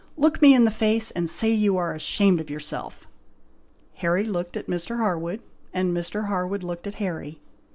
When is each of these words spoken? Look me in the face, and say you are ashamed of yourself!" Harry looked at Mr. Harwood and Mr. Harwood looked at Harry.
Look 0.17 0.41
me 0.41 0.55
in 0.55 0.65
the 0.65 0.71
face, 0.71 1.11
and 1.11 1.29
say 1.29 1.51
you 1.51 1.77
are 1.77 1.93
ashamed 1.93 2.39
of 2.39 2.49
yourself!" 2.49 3.05
Harry 3.97 4.23
looked 4.23 4.57
at 4.57 4.65
Mr. 4.65 4.97
Harwood 4.97 5.43
and 5.75 5.95
Mr. 5.95 6.25
Harwood 6.25 6.63
looked 6.63 6.87
at 6.87 6.95
Harry. 6.95 7.39